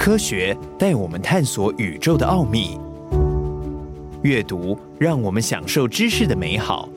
[0.00, 2.78] 科学带我们探索宇宙的奥秘，
[4.22, 6.88] 阅读让我们享受知识的美好。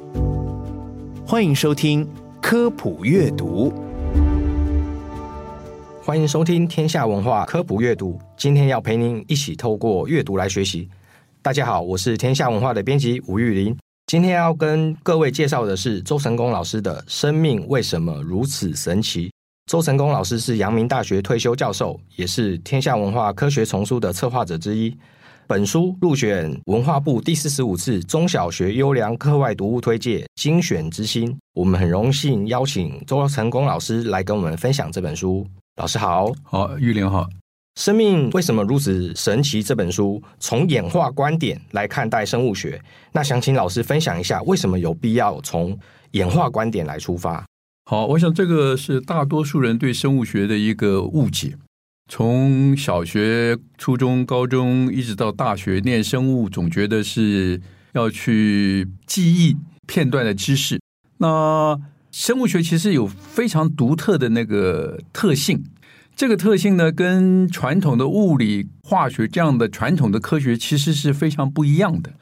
[1.28, 2.08] 欢迎收听
[2.42, 3.74] 科普阅读。
[6.02, 8.18] 欢迎收听天下文化科普阅读。
[8.38, 10.88] 今天要陪您一起透过阅读来学习。
[11.42, 13.78] 大家好，我是天下文化的编辑吴玉林。
[14.08, 19.28] 今天要跟各位介绍的是周成功老师的《生命为什么如此神奇》。
[19.66, 24.96] 周成功老师是阳明大学退休教授，也是天下文化科学丛书的策划者之一。
[25.48, 31.38] 本书入选文化部第四十五次中小学优良课外读物推介精选之星。
[31.54, 35.46] 我们很荣幸邀请周成功老师来跟我们分享这本书。
[35.78, 37.28] 老师好，好，玉玲好。
[37.76, 39.64] 生命为什么如此神奇？
[39.64, 42.80] 这本书从演化观点来看待生物学，
[43.12, 45.78] 那想请老师分享一下，为什么有必要从
[46.12, 47.44] 演化观点来出发？
[47.86, 51.58] 好，我想这个是大多数人对生物学的一个误解。
[52.10, 57.62] 从小学、初中、高中一直到大学念生物，总觉得是
[57.92, 60.80] 要去记忆片段的知识。
[61.18, 61.78] 那
[62.10, 65.64] 生物学其实有非常独特的那个特性，
[66.16, 72.14] 这个特性呢，跟传统的物理、化学这样的传统的科学其实是非常不一样的。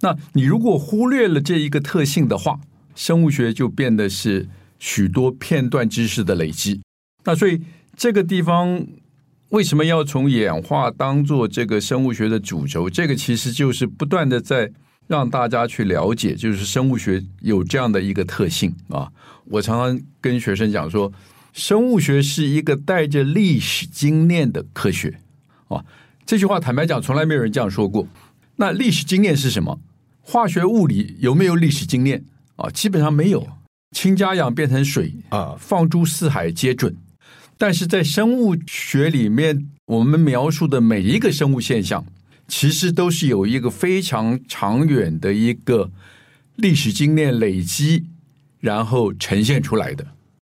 [0.00, 2.58] 那你如果忽略了这一个特性的话，
[2.94, 4.48] 生物学就变得是
[4.80, 6.80] 许多片段知识的累积。
[7.24, 7.62] 那所以
[7.94, 8.84] 这个地方
[9.50, 12.90] 为什么要从演化当做这个生物学的主轴？
[12.90, 14.72] 这个其实就是不断的在
[15.06, 19.08] 让大家去了解，就是生物学有这样的一个特性啊。
[19.44, 21.12] 我常常跟学生讲说，
[21.52, 25.20] 生物学是一个带着历史经验的科学
[25.68, 25.84] 啊。
[26.24, 28.06] 这句话坦白讲，从来没有人这样说过。
[28.56, 29.80] 那历史经验是什么？
[30.20, 32.70] 化学、物理有没有历史经验啊？
[32.70, 33.46] 基本上没有。
[33.92, 36.96] 氢加氧变成水啊，放诸四海皆准。
[37.58, 42.04] 但是在生物学里面，我们描述的每一个生物现象，
[42.48, 45.90] 其实都是有一个非常长远的一个
[46.56, 48.06] 历史经验累积。
[48.60, 50.06] 然后呈现出来的。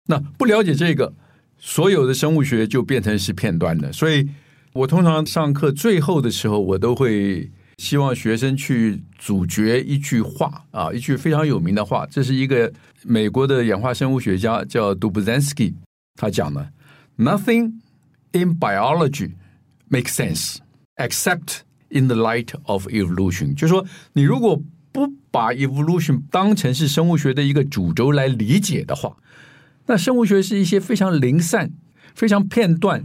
[0.07, 1.13] 那不了解这个，
[1.57, 3.89] 所有的生物学就变成是片段的。
[3.93, 4.27] 所以
[4.73, 7.49] 我通常上课最后的时候，我都会
[7.81, 12.05] 希望学生去咀嚼一句话啊，一句非常有名的话。
[12.05, 12.71] 这是一个
[13.01, 15.73] 美国的演化生物学家叫杜布赞斯基，
[16.13, 16.71] 他讲的
[17.17, 17.71] ：“Nothing
[18.33, 19.31] in biology
[19.89, 20.57] makes sense
[20.97, 24.61] except in the light of evolution。”就是说，你如果
[24.91, 29.17] 不把 evolution 当成是生物学的一个主轴来理解的话，
[29.87, 31.71] 那生物学是一些非常零散、
[32.13, 33.03] 非常片段，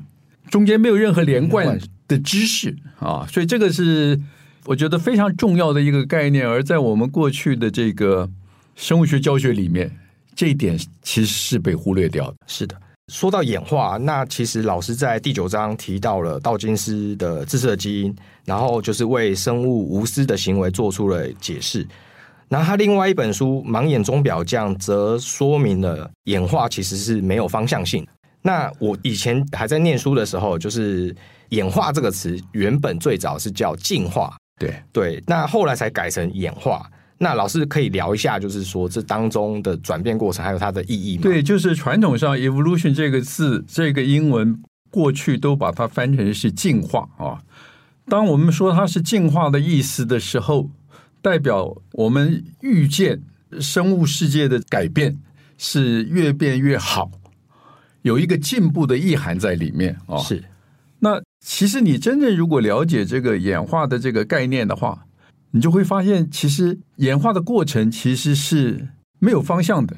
[0.51, 4.21] 中间没有任何连贯的知识啊，所以这个是
[4.67, 6.47] 我觉得非常重要的一个概念。
[6.47, 8.29] 而在我们过去的这个
[8.75, 9.91] 生物学教学里面，
[10.35, 12.37] 这一点其实是被忽略掉的。
[12.47, 12.77] 是的。
[13.13, 18.13] 说到演化，那其实老师在第九章提到了道金斯的自设基因，
[18.45, 21.87] 然后就是为生物无私的行为做出了解释。
[22.49, 28.05] 然后他另外一本书《盲眼钟表匠》则说明了演化其实是没有方向性。
[28.43, 31.15] 那我以前还在念书的时候，就是
[31.51, 36.91] 演化这个词原本最早是叫进化，对对，那后来才改成演化。
[37.19, 41.23] 那老师可以聊一下，就是说这当中的转变过程，还有它的意义吗？
[41.23, 47.43] 对，就是传统上 “evolution” 这个字，这个英文过去都把它翻成是进化啊。
[48.07, 50.71] 当我们说它是进化的意思的时候，
[51.23, 53.21] 代表我们预见
[53.61, 55.17] 生物世界的改变
[55.57, 57.11] 是越变越好，
[58.03, 60.19] 有一个进步的意涵在里面啊。
[60.19, 60.45] 是。
[61.07, 65.07] 那其实你真正如果了解这个演化的这个概念的话，
[65.53, 68.89] 你就会发现，其实演化的过程其实是
[69.21, 69.97] 没有方向的，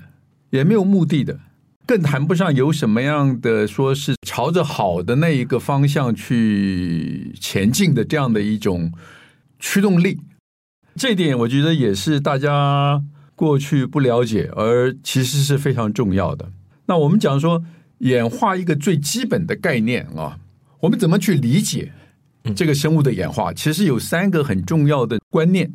[0.51, 1.41] 也没有目的的，
[1.87, 8.93] 更谈不上有什么样的说是朝着好的那一个方向去前进的这样的一种
[9.59, 10.21] 驱动力。
[10.95, 13.03] 这点我觉得也是大家
[13.35, 16.51] 过去不了解，而其实是非常重要的。
[16.85, 17.65] 那我们讲说
[18.01, 20.39] 演化一个最基本的概念啊，
[20.81, 21.93] 我们怎么去理解？
[22.57, 25.71] 这个生物的演化其实有三个很重要的观念，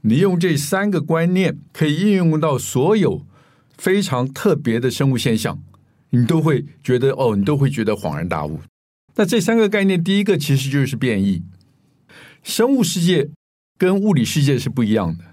[0.00, 3.26] 你用这三个观念可以应用到所有
[3.76, 5.62] 非常特别的生物现象，
[6.10, 8.60] 你都会觉得哦，你都会觉得恍然大悟。
[9.16, 11.42] 那这三个概念，第一个其实就是变异。
[12.42, 13.28] 生物世界
[13.76, 15.24] 跟物理世界是不一样的。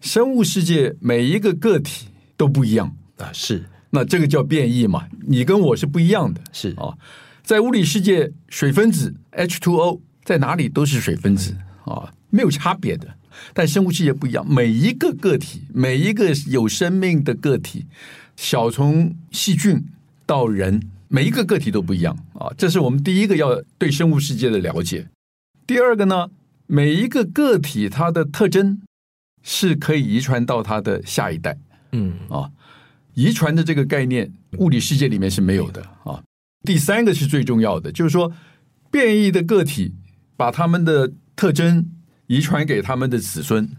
[0.00, 3.64] 生物世界每一个个体都不一样啊，是。
[3.90, 5.06] 那这个叫变异嘛？
[5.26, 6.96] 你跟我是不一样的，是啊。
[7.48, 11.56] 在物理世界，水分子 H2O 在哪里都是水分子
[11.86, 13.16] 啊，没有差别的。
[13.54, 17.86] 但生物世界不一样，每一个个体，每一个有生命的个体，
[18.36, 19.82] 小从细菌
[20.26, 22.52] 到人，每一个个体都不一样啊。
[22.58, 25.08] 这是我们第一个要对生物世界的了解。
[25.66, 26.28] 第二个呢，
[26.66, 28.82] 每一个个体它的特征
[29.42, 31.56] 是可以遗传到它的下一代。
[31.92, 32.50] 嗯啊，
[33.14, 36.22] 遗传的这个概念，物理世界里面是没有的啊。
[36.62, 38.32] 第三个是最重要的，就是说
[38.90, 39.94] 变异的个体
[40.36, 41.90] 把他们的特征
[42.26, 43.70] 遗传给他们的子孙。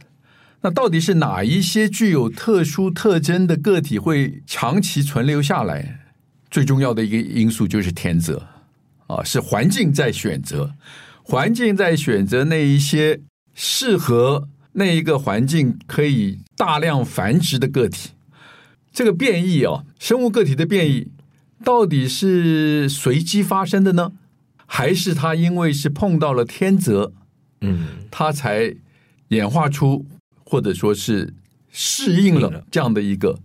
[0.61, 5.99] 那到底是哪一些具有特殊特征的个体会长期存留下来？
[6.49, 8.47] 最重要的一个因素就是天择
[9.07, 10.73] 啊，是环境在选择，
[11.21, 13.21] 环境在选择那一些
[13.53, 18.09] 适合那一个环境可以大量繁殖的个体。
[18.91, 21.07] 这个变异啊，生物个体的变异。
[21.63, 24.11] 到底是随机发生的呢，
[24.65, 27.11] 还是它因为是碰到了天择，
[27.61, 28.75] 嗯，它才
[29.29, 30.05] 演化出
[30.43, 31.33] 或者说是
[31.69, 33.39] 适应了这样的一个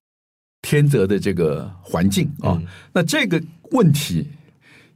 [0.63, 2.63] 天择的这个环境啊？
[2.93, 4.29] 那这个问题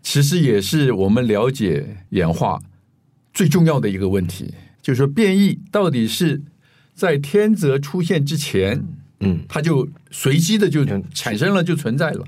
[0.02, 2.60] 其实也是我们了解演化
[3.34, 6.40] 最重要的一个问题，就是说变异到底是
[6.94, 8.82] 在天择出现之前，
[9.20, 12.24] 嗯，它就随机的就产生了，就存在了。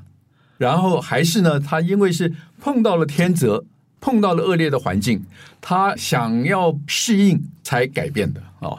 [0.61, 2.31] 然后还是呢，他因为是
[2.61, 3.65] 碰到了天择，
[3.99, 5.25] 碰到了恶劣的环境，
[5.59, 8.77] 他想要适应才改变的啊。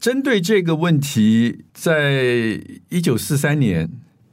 [0.00, 3.90] 针对这个问题，在一九四三年，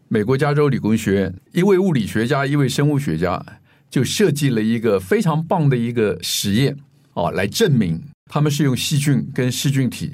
[0.08, 3.46] 美国加州理工学院一位物理学家、一位生物学家
[3.90, 6.78] 就设计了一个非常棒的一个实验
[7.14, 8.02] 啊，来证明
[8.32, 10.14] 他们是用细菌跟噬菌体，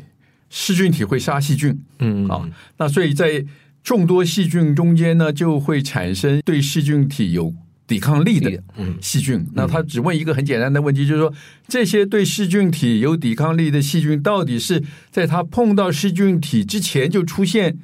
[0.50, 3.46] 噬菌体会杀细菌，嗯啊，那所以在。
[3.86, 7.54] 众多细菌中间呢，就会产生对细菌体有
[7.86, 8.50] 抵抗力的
[9.00, 9.38] 细菌。
[9.38, 11.32] 嗯、那他只问一个很简单的问题，就是说，
[11.68, 17.78] 这些对细菌体有抵抗力的细菌，到底是在它碰到细菌体之前就出现，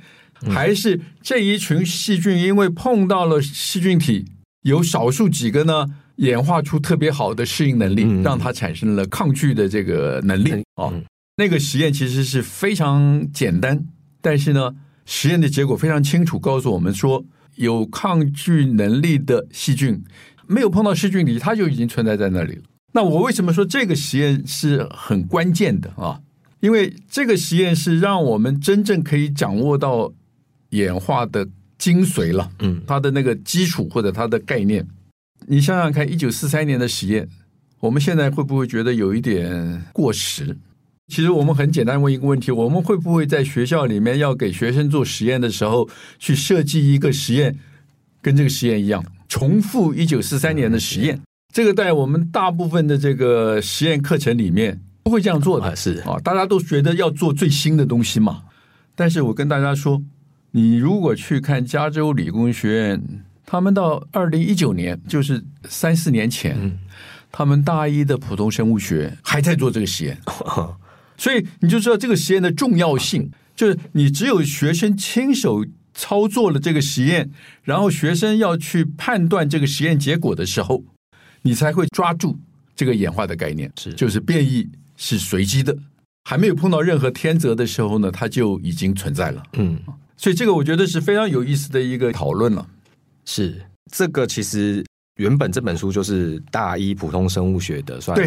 [0.50, 4.26] 还是这一群细菌因为碰到了细菌体，
[4.64, 10.92] 有少数几个呢演化出特别好的适应能力，让它产生了抗拒的这个能力啊？
[11.38, 13.86] 那个实验其实是非常简单，
[14.20, 14.74] 但是呢。
[15.14, 17.22] 实验的结果非常清楚，告诉我们说，
[17.56, 20.02] 有抗拒能力的细菌
[20.48, 22.62] 没有碰到细菌里，它就已经存在在那里了。
[22.94, 26.22] 那我为什么说这个实验是很关键的啊？
[26.62, 30.14] 因为这个实验是让我们真正可以掌握到
[30.70, 31.46] 演化的
[31.78, 32.50] 精髓了。
[32.60, 34.88] 嗯，它的那个基础或者它的概念，
[35.46, 37.28] 你想想看，一九四三年的实验，
[37.82, 40.58] 我们现在会不会觉得有一点过时？
[41.12, 47.54] 其实我们很简单问一个问题：我们会不会在学校里面要给学生做实验的时候，去设计一个实验，
[48.22, 51.20] 跟这个实验一样，重复一九四三年的实验？
[51.54, 58.44] 这个在我们大部分的这个实验课程里面不会这样做的，是啊，大家都觉得要做最新的东西嘛。
[58.96, 60.02] 但是我跟大家说，
[60.52, 63.04] 你如果去看加州理工学院，
[63.46, 66.80] 他们到二零一九年，就是三四年前，
[67.34, 70.18] 他们大一的普通生物学还在做这个实验。
[71.22, 75.64] 所以你就知道这个实验的重要性，就是你只有学生亲手
[75.94, 77.30] 操作了这个实验，
[77.62, 80.84] 然后学生要去判断这个实验结果的时候，
[81.44, 82.40] 你才会抓住
[82.76, 85.78] 这个演化的概念，是就是变异是随机的，
[86.24, 89.44] 还没有碰到任何天择的时候呢，它就已经存在了。
[89.54, 89.80] 嗯，
[90.18, 92.68] 所以这个我觉得是非常有意思的一个讨论了。
[93.26, 93.62] 是
[93.92, 94.84] 这个其实
[95.18, 98.18] 原本这本书就是大一普通生物学的，算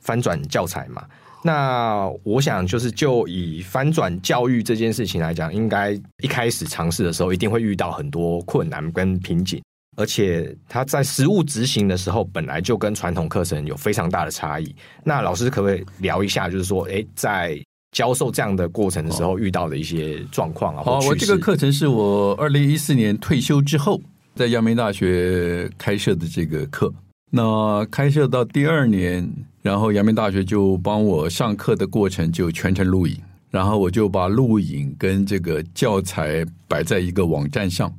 [0.00, 1.04] 翻转教材嘛。
[1.42, 5.92] 那我想，就是就以翻转教育这件事情来讲，应该
[6.22, 9.62] 一开始尝试的时候，一定会遇到很多困难跟瓶颈，
[9.96, 14.74] 而且他在实物执行的时候，本来就跟传统课程有非常大的差异。
[15.04, 17.56] 那老师可不可以聊一下，就是说，哎，在
[17.92, 20.82] 教授这样的过程的时候，遇到的一些状况啊？
[20.82, 24.00] 好，我这个课程是我二零一四年退休之后，
[24.34, 26.92] 在阳明大学开设的这个课。
[27.30, 29.30] 那开设到第二年，
[29.60, 33.20] 然后阳明大学就帮我上课的过程就全程录影，
[33.50, 37.92] 然后我就把录影跟这个教材摆在一个网站上。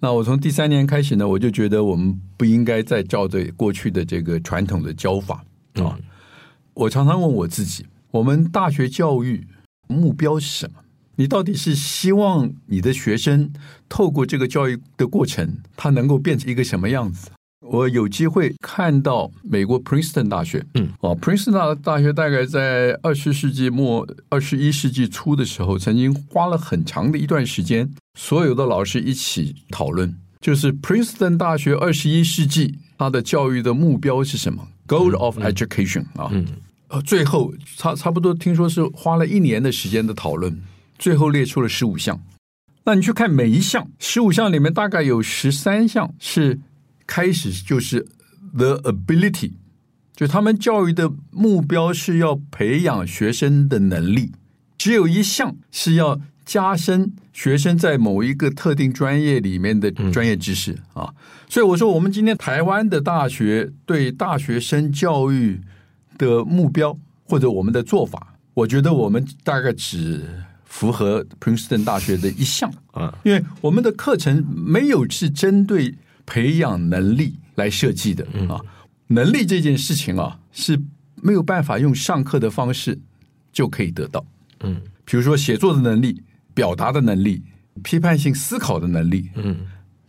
[0.00, 5.96] 那我从第三年开始呢，我就觉得我们不应该再照着过去的这个传统的教法啊。
[6.74, 9.46] 我常常问我自己：我们大学教育
[9.86, 10.80] 目标是什么？
[11.14, 13.52] 你到底是希望你的学生
[13.88, 17.30] 透过这个教育的过程，他能够变成一个什么样子？
[17.62, 27.88] 我有机会看到美国 Princeton 大学，嗯，哦，Princeton 大学大概在二十世纪末、二十一世纪初的时候，曾经花了很长的一段时间，
[28.18, 36.44] 所有的老师一起讨论，就是 Princeton 大学二十一世纪它的教育的目标是什么？Goal of education 啊，嗯，
[36.88, 40.60] 呃，最后差差不多听说是花了一年的时间的讨论，
[40.98, 42.20] 最后列出了十五项。
[42.84, 46.58] 那你去看每一项，十五项里面大概有十三项是。
[47.14, 48.06] 开始就是
[48.56, 49.52] the ability，
[50.16, 54.32] 就他们教育的目标是要培养学生的能力，
[54.78, 61.12] 只有一项是要加深学生在某一个特定专业里面的专业知识啊。
[61.50, 65.60] 所以我说，我们今天台湾的大学对大学生教育
[66.16, 70.24] 的目标或者我们的做法，我觉得我们大概只
[70.64, 75.94] 符合 Princeton 大学的一项啊，因为我们的课程没有是针对。
[76.32, 78.58] 培养能力来设计的啊，
[79.08, 80.80] 能力这件事情啊是
[81.16, 82.98] 没有办法用上课的方式
[83.52, 84.24] 就可以得到。
[84.60, 86.22] 嗯，比如说写作的能力、
[86.54, 87.42] 表达的能力、
[87.82, 89.28] 批判性思考的能力。
[89.34, 89.58] 嗯，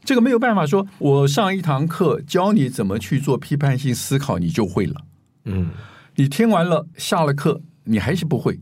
[0.06, 5.02] 这个没有办法说，我上一堂课教你怎么去做批判性思考，你就会了。
[5.44, 5.72] 嗯，
[6.16, 8.62] 你听完了，下了课你还是不会。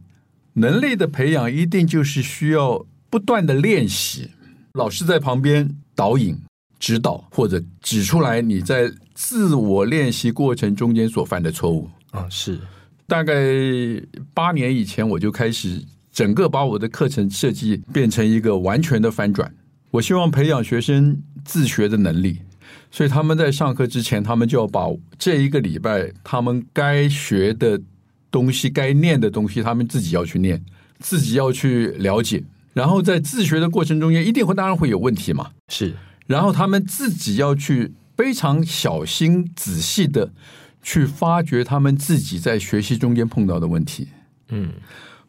[0.53, 4.31] 能力的培养一定就是需要不断的练习，
[4.73, 6.35] 老师在旁边导引。
[6.81, 12.59] 指导或者指出来你在自我练习过程中间所犯的错误啊，是
[13.05, 13.33] 大概
[14.33, 15.79] 八年以前我就开始
[16.11, 19.53] 整个把我的课程设计变成一个完全的翻转。
[19.91, 22.39] 我希望培养学生自学的能力，
[22.89, 24.87] 所以他们在上课之前，他们就要把
[25.19, 27.79] 这一个礼拜他们该学的
[28.31, 30.63] 东西、该念的东西，他们自己要去念，
[30.99, 32.43] 自己要去了解。
[32.73, 35.93] 然后在自学的过程中间，一定会当然会有问题嘛，是。
[36.31, 40.31] 然后他们自己要去非常小心仔细的
[40.81, 44.07] 去发掘他们自己在学习中间碰到的问题。
[44.47, 44.71] 嗯，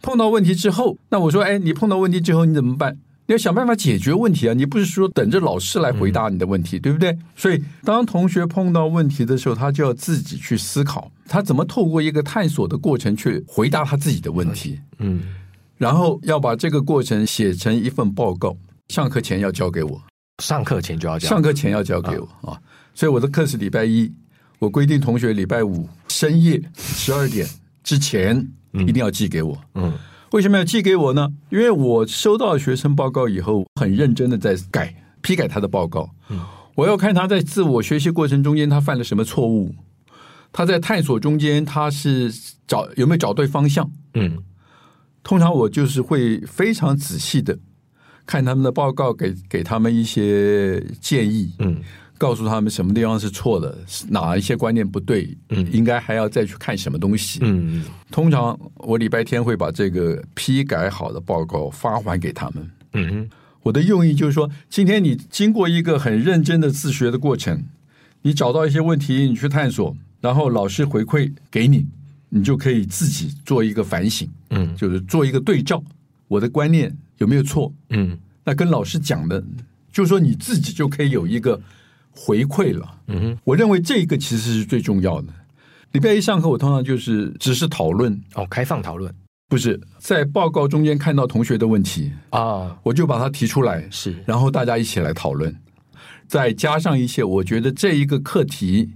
[0.01, 2.97] 碰到问题之后，那我说，哎，你碰到问题之后你怎么办？
[3.27, 4.55] 你要想办法解决问题啊！
[4.55, 7.17] 你不是说等着老师来回答你的问题，对不对？
[7.37, 14.81] 所以当同学碰到问题的时候，他就要自己去思考，他怎么透过一个探索的过程去回答他自己的问题。
[14.99, 15.23] 嗯，
[15.79, 18.57] 然后要把这个过程写成一份报告，
[18.89, 20.03] 上课前要交给我。
[20.39, 22.59] 上课前就要交，上课前要交给我啊！
[22.95, 24.13] 所以我的课是礼拜一，
[24.59, 27.47] 我规定同学礼拜五深夜十二点
[27.85, 29.57] 之前一定要寄给我。
[29.75, 29.93] 嗯，
[30.33, 31.29] 为什么要寄给我呢？
[31.51, 36.11] 因为我收到学生报告以后，很认真的在改批改他的报告。
[36.29, 36.41] 嗯，
[36.75, 39.75] 我要看他在自我学习过程中间他犯了什么错误，
[40.51, 42.33] 他在探索中间他是
[42.67, 43.91] 找有没有找对方向。
[44.15, 44.43] 嗯，
[45.23, 47.59] 通常我就是会非常仔细的。
[48.33, 51.77] 看他们的报告，给给他们一些建议，嗯，
[52.17, 53.77] 告诉他们什么地方是错的，
[54.09, 63.29] 哪一些观念不对，嗯，应该还要再去看什么东西，嗯，通常我礼拜天会把这个批改好的报告发还给他们，嗯，
[63.63, 67.63] 我的用意就是说，今天你经过一个很认真的自学的过程，
[68.23, 71.85] 你找到一些问题，你去探索，然后老师回馈给你，
[72.31, 75.85] 你就可以自己做一个反省，嗯，就是做一个对照，
[76.29, 76.97] 我的观念。
[77.19, 77.73] 有没有错？
[77.91, 79.43] 嗯，那跟老师讲的，
[79.93, 81.61] 就是说你自己就可以有一个
[82.11, 82.99] 回馈了。
[83.09, 85.29] 嗯哼，我认为这个其实是最重要的。
[85.93, 89.15] 礼拜一上课，我通常就是只是讨论哦，开放讨论，
[89.49, 95.55] 不是在报告中间看到同学的问题啊，哦，我就把它提出来，是，然后大家一起来讨论，
[96.27, 98.91] 再加上一些我觉得这一个课题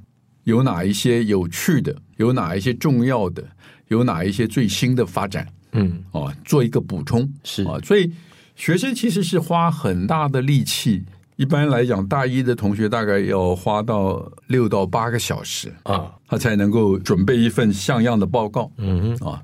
[0.45, 3.45] 有哪一些有趣的，有哪一些重要的，
[3.89, 5.47] 有哪一些最新的发展。
[5.77, 8.13] 嗯，哦，做一个补充是啊，所以
[8.55, 11.05] 学生其实是花很大的力气。
[11.37, 18.71] 一般来讲，大一的同学大概要花到六到八个小时啊，他才能够准备一份像样的报告。
[18.79, 19.43] 嗯哼啊。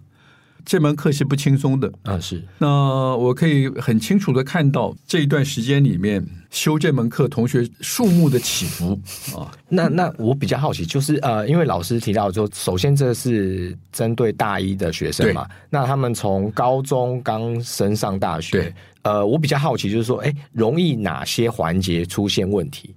[0.64, 2.42] 这门课是不轻松的啊，是。
[2.58, 2.68] 那
[3.16, 8.98] 我可以很清楚的看到这一段时间里面修这门课同学数目的起伏
[9.36, 9.50] 啊。
[9.68, 22.94] 那那我比较好奇，就是呃，因为老师提到说，首先这是针对大一的学生嘛，那他们从高中刚升上大学，对，呃，我比较好奇就是说，哎，容易哪些环节出现问题？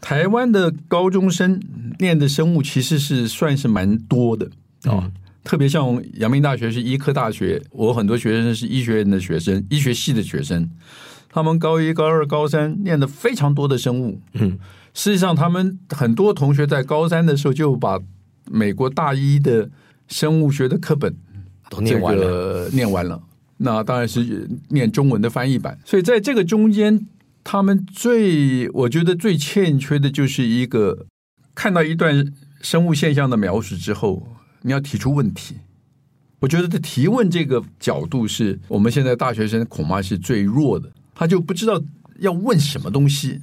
[0.00, 1.60] 台湾的高中生
[1.98, 4.46] 念的生物其实是算是蛮多的
[4.84, 5.02] 啊。
[5.04, 5.12] 嗯
[5.46, 10.68] 特别像阳明大学是医科大学，我很多学生是医学院的学生，医学系的学生，
[11.28, 14.20] 他们高一、高二、高三念的非常多的生物。
[14.32, 14.58] 嗯，
[14.92, 17.96] 实际上他们很多同学在高三的时候就把
[18.50, 19.70] 美国大一的
[20.08, 21.14] 生物学的课本
[21.70, 23.22] 都念完了，念完了。
[23.58, 25.78] 那当然是念中文的翻译版。
[25.84, 27.06] 所以在这个中间，
[27.44, 31.06] 他们最我觉得最欠缺的就是一个
[31.54, 34.26] 看到一段生物现象的描述之后，
[34.66, 35.54] 你要提出问题。
[36.40, 41.80] 我觉得这提问这个角度是我们现在大学生恐怕是最弱的，他就不知道
[42.18, 43.40] 要问什么东西。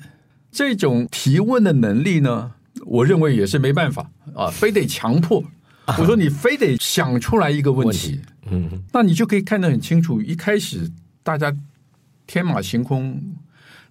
[0.51, 2.51] 这种提问的能力呢，
[2.85, 5.43] 我认为也是没办法啊，非得强迫。
[5.97, 10.21] 我说你非得想出来一个问题，嗯，那你就可以看得很清楚。
[10.21, 10.91] 一开始
[11.23, 11.55] 大家
[12.27, 13.21] 天马行空，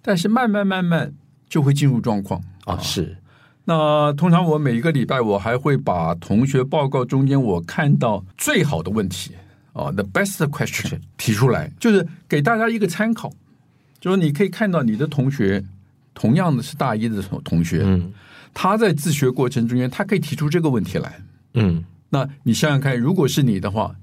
[0.01, 1.13] 但是慢慢慢慢
[1.49, 2.79] 就会进入状况啊。
[2.79, 3.17] 是，
[3.65, 9.31] 那通常我每一个礼拜我还会把同学报告中间我看到最好的问题
[9.73, 13.31] 啊，the best question 提出来，就是给大家一个参考，
[13.99, 15.63] 就是你可以看到你的同学。
[16.15, 18.13] 同样的是大一的同学，嗯，
[18.53, 21.19] 他在自学过程中间，他可以提出这个问题来，
[21.55, 23.95] 嗯，那你想想看，如果是你的话，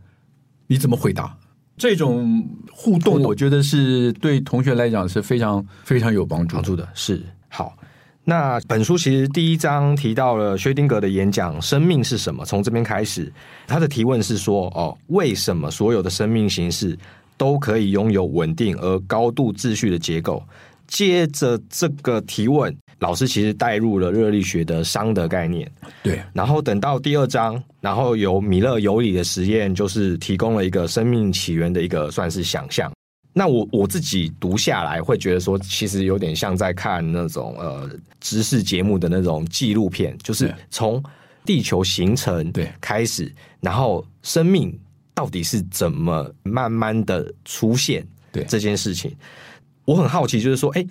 [0.66, 1.38] 你怎么回答？
[1.76, 6.88] 这种互动，我觉得是对同学来讲是非常非常有帮助的。
[6.94, 7.78] 是好，
[8.24, 13.32] 那本书其实第一章提到了薛丁格的演讲《生命是什么》，从这边开始，
[13.66, 16.96] 他的提问是说：哦，为什么所有的生命形式
[17.36, 20.42] 都可以拥有稳定而高度秩序的结构？
[20.86, 25.70] 接着这个提问，老师其实带入了热力学的熵的概念。
[26.02, 32.92] 对，然后等到第二章，然后由米勒尤里的实验，就是提供了一个生命起源的一个算是想象。
[33.32, 37.88] 那我我自己读下来会觉得说，其实有点像在看那种呃
[38.20, 41.02] 知识节目的那种纪录片，就是从
[41.44, 42.72] 地球形成对。
[42.80, 44.76] 开始，然后生命
[45.14, 49.14] 到底是怎么慢慢的出现对这件事情。
[49.84, 50.84] 我很好奇，就是说，哎，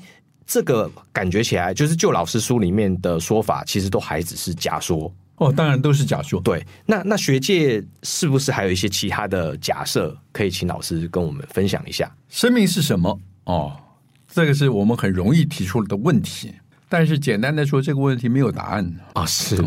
[0.47, 6.39] 这个感觉起来，就是就老师书里面的说法，其实都还只是假说哦，当然都是假说。
[6.41, 12.09] 对，那那学界是不是还有一些其他的假设，可以请老师跟我们分享一下？
[12.29, 13.19] 生命是什么？
[13.45, 13.75] 哦，
[14.27, 16.53] 这个是我们很容易提出的问题，
[16.87, 19.57] 但是简单的说，这个问题没有答案啊，是，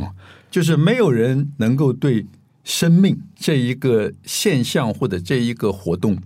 [0.50, 2.24] 就是没有人能够对
[2.62, 6.16] 生命这一个现象或者这一个活动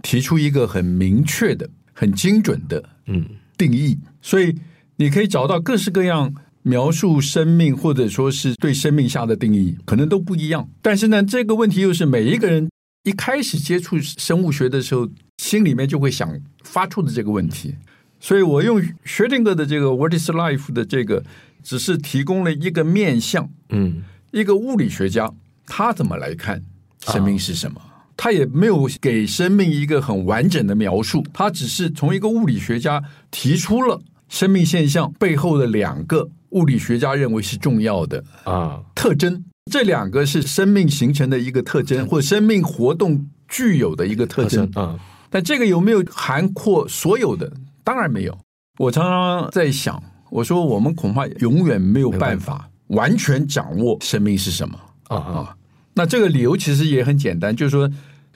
[0.00, 1.68] 提出一个很明确的。
[2.00, 4.54] 很精准的嗯定义，嗯，所以
[4.94, 6.32] 你可以找到各式各样
[6.68, 10.68] 描述生命或者说是对生命下的定义，可能都不一样。
[10.82, 12.68] 但是呢，这个问题又是每一个人
[13.04, 17.74] 一开始接触生物学的时候，心里面就会想发出的这个问题。
[18.20, 21.24] 所以我用薛定谔的这个 “What is life” 的这个，
[21.62, 24.02] 只是提供了一个面向，嗯，
[24.32, 25.32] 一个物理学家
[25.66, 26.62] 他怎么来看
[27.00, 27.80] 生命是什么。
[27.80, 27.86] 啊
[28.20, 33.00] 他也没有给生命一个很完整的描述，他只是从一个物理学家
[33.30, 44.98] 提出了生命现象背后的两个物理学家认为是重要的啊特征，这两个是生命形成的一个特征，或生命活动具有的一个特征啊。
[45.30, 47.52] 但这个有没有涵括所有的？
[47.84, 48.38] 当然没有。
[48.78, 55.56] 我常常在想，我说我们恐怕永远没有办法完全掌握生命是什么啊啊。
[55.94, 57.90] 那这个理由其实也很简单，就是说，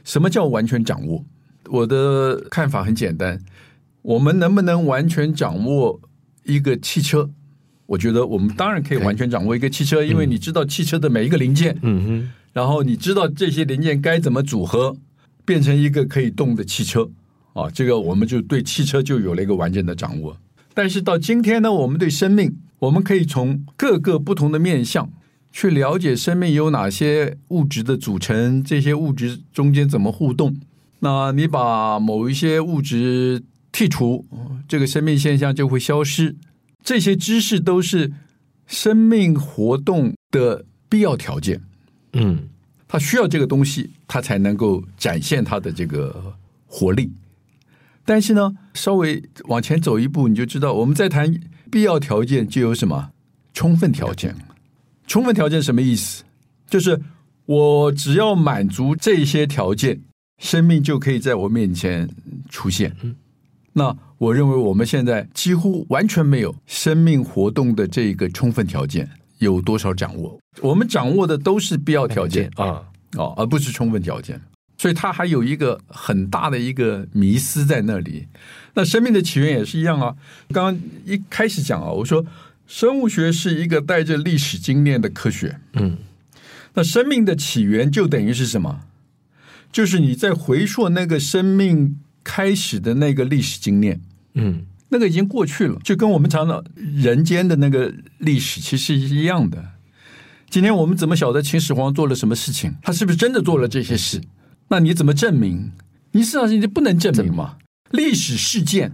[0.05, 1.25] 什么叫完全掌握？
[1.69, 3.41] 我的看法很简单，
[4.03, 6.01] 我们能不能完全掌握
[6.45, 7.31] 一个汽车？
[7.93, 14.97] 我觉得我们当然可以完全掌握一个汽车，因为你知道汽车的每一个零件，嗯哼，然后你知道这些零件该怎么组合
[15.45, 17.11] 变成一个可以动的汽车
[17.53, 20.35] 啊，这个我们就对汽车就有了一个完整的掌握。
[20.73, 25.11] 但是到今天呢，我们对生命，我们可以从各个不同的面向。
[25.53, 30.57] 去了解生命有哪些物质的组成，这些物质中间怎么互动？
[31.01, 34.25] 那你把某一些物质剔除，
[34.67, 36.35] 这个生命现象就会消失。
[36.83, 38.13] 这些知识都是
[38.67, 41.61] 生命活动的必要条件。
[42.13, 42.49] 嗯，
[42.89, 46.35] 它需要这个东西，它才能够展现它的这个
[46.67, 47.11] 活力。
[48.05, 51.33] 但是呢，稍微往前走一步，你就知道我们在谈
[51.71, 53.11] 必要条件，就有什么
[53.55, 54.35] 充分条件。
[55.07, 56.25] 充分条件什么意思？
[56.69, 57.01] 就是
[57.47, 60.01] 我只要满足这些条件，
[60.39, 62.09] 生命就可以在我面前
[62.49, 62.97] 出现。
[63.75, 69.09] 那我认为我们现在几乎完全没有生命活动的这个充分条件，
[69.39, 70.39] 有多少掌握？
[70.61, 72.83] 我们掌握的都是必要条件啊，
[73.17, 74.41] 哦，而不是充分条件。
[74.79, 78.27] 所以它还有一个很大的一个迷思在那里。
[78.75, 80.17] 那生命的起源也是一样啊。
[80.51, 82.25] 刚刚一开始讲啊，我说。
[82.65, 85.99] 生物学是一个带着历史经验的科学，嗯，
[86.73, 88.83] 那生命的起源就等于是什么？
[89.71, 94.01] 就是你在回溯那个生命开始的那个历史经验，
[94.35, 99.65] 嗯，那个已经过去了，就跟我们常常人间的那个历史其实是一样的。
[100.49, 102.75] 今天我们怎么晓得秦始皇做了什么事情？
[102.83, 104.21] 他是不是真的做了这些事？
[104.69, 105.73] 那你怎么证明？
[106.13, 107.57] 你事实上你不能证明嘛？
[107.91, 108.93] 历史事件、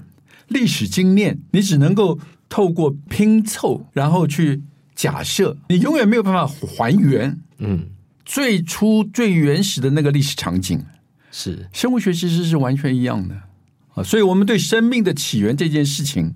[0.48, 2.18] 历史经验，你只能够。
[2.50, 4.62] 透过拼凑，然后去
[4.94, 7.90] 假设，你永远没有办法还原，嗯，
[8.24, 10.82] 最初最原始的那个历史场景。
[11.38, 13.34] 是生物学其实是完全一样的
[13.94, 16.34] 啊，所以我们对生命的起源这件事情，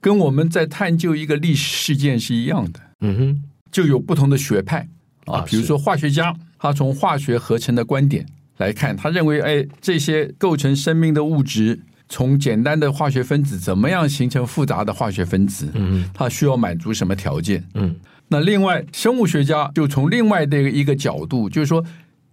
[0.00, 2.80] 跟我们在探究一个历史事件是一样的。
[3.02, 4.88] 嗯哼，就有不同的学派
[5.26, 8.24] 啊，比如说化学家，他从化学合成的观点
[8.56, 15.68] 来看，他认为，哎，这些构成生命的物质，从简单的化学分子怎么样形成复杂的化学分子？
[15.74, 17.62] 嗯，它需要满足什么条件？
[17.74, 17.94] 嗯，
[18.28, 21.84] 那另外生物学家就从另外的一个角度，就是说，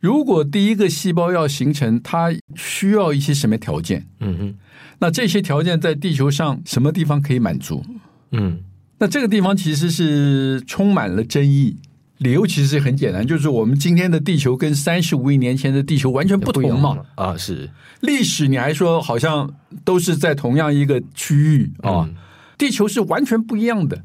[0.07, 4.07] 如果第一个细胞要形成，它需要一些什么条件？
[4.21, 4.55] 嗯哼，
[4.99, 7.83] 那这些条件在地球上什么地方可以满足？
[8.31, 8.59] 嗯。
[8.99, 11.75] 那这个地方其实是充满了争议，
[12.19, 16.97] 理由其实很简单，就是我们今天的地球跟三十五亿年前的地球完全不同嘛。
[17.15, 22.09] 啊，是历史你还说好像都是在同样一个区域啊，
[22.57, 24.01] 地球是完全不一样的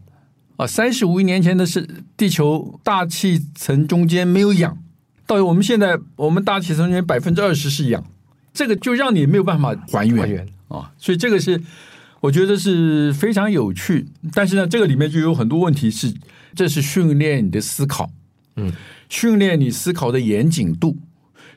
[0.56, 0.66] 啊。
[0.66, 4.76] 三十五亿年前的是地球大气层中间没有氧，
[5.34, 8.04] 到我们现在我们大气层中间百分之二十是氧，
[8.52, 11.60] 这个就让你没有办法还原，还原啊，所以这个是。
[12.22, 16.14] 我觉得是非常有趣，但是呢，这个里面就有很多问题是，
[16.54, 18.08] 这是训练你的思考，
[18.54, 18.72] 嗯，
[19.08, 20.96] 训练你思考的严谨度，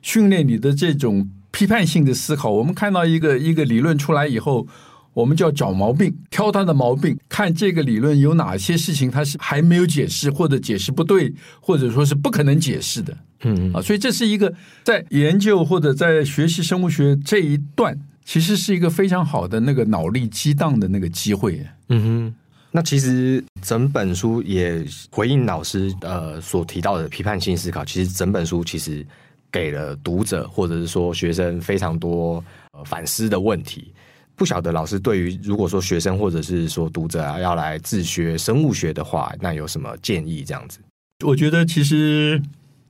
[0.02, 2.50] 训练你的这种批判性的思考。
[2.50, 4.66] 我们看到一个一个理论出来以后，
[5.14, 14.54] 我们就要找毛病，挑它的毛病，看这个理论有哪些事情它是还没有解释，或者解释不对，或者说是不可能解释的，嗯啊，所以这是一个
[14.84, 17.98] 在研究或者在学习生物学这一段。
[18.28, 21.64] 其实是一个非常好的那个脑力激荡的那个机会。
[21.90, 22.36] 嗯哼，
[22.72, 27.86] 那其实整本书也回应老师呃所提到的批判性思考。
[27.86, 29.06] 其实整本书其实
[29.52, 33.94] 给了读者或者是说学生非常多呃反思的问题。
[34.36, 40.44] 不晓得老师对于如果说学生或者是说读者啊要来自学生物学的话，那有什么建议？
[40.44, 40.80] 这样子，
[41.24, 42.42] 我觉得其实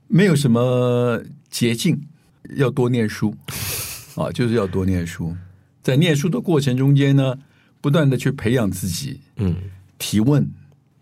[0.08, 1.98] 没有什么捷径，
[2.56, 3.34] 要多念书。
[4.16, 5.36] 啊，就是要多念书，
[5.82, 7.36] 在念书的过程中间呢，
[7.82, 9.54] 不断的去培养自己，嗯，
[9.98, 10.50] 提问、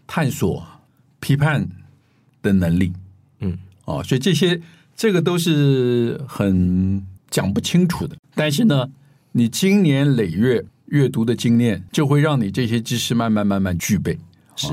[0.05, 0.67] 探索、
[1.21, 1.65] 批判
[2.43, 2.93] 的能力，
[3.39, 4.61] 嗯，啊，所以这些
[4.97, 8.91] 这个都是很讲不清楚的，但是呢，
[9.31, 14.19] 你经年累月阅读的经验，就会让你这些知识慢慢慢慢具备，
[14.57, 14.67] 是，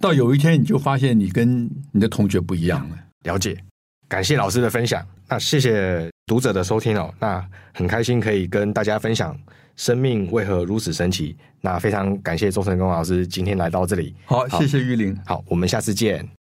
[0.00, 2.98] 到有一天你就发现你跟你的同学不一样了。
[3.22, 3.56] 了解，
[4.08, 6.08] 感谢老师的分享，那谢谢。
[6.26, 9.38] 读者的收听哦，那很开心可以跟大家分享
[9.76, 11.36] 生命为何如此神奇。
[11.60, 14.12] 那非常感谢周成功老师今天来到这里。
[14.24, 15.16] 好，好谢谢玉林。
[15.24, 16.35] 好，我们下次见。